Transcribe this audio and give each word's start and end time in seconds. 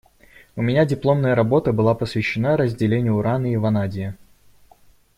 У 0.55 0.63
меня 0.63 0.83
дипломная 0.83 1.35
работа, 1.35 1.73
была 1.73 1.93
посвящена 1.93 2.57
разделению 2.57 3.17
урана 3.17 3.53
и 3.53 3.55
ванадия. 3.57 4.17